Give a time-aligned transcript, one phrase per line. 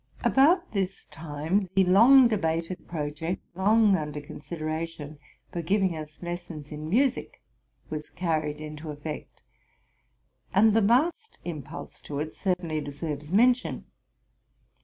[0.23, 5.19] About this time the long debated project, long under con sideration,
[5.51, 7.39] for giving us lessons in music,
[7.91, 9.43] was carried into effect;
[10.55, 13.85] and the last impulse to it certainly deserves mention.